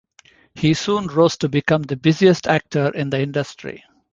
He 0.55 0.73
soon 0.73 1.05
rose 1.05 1.37
to 1.37 1.47
become 1.47 1.83
the 1.83 1.95
busiest 1.95 2.47
actor 2.47 2.87
in 2.89 3.11
the 3.11 3.21
industry. 3.21 3.83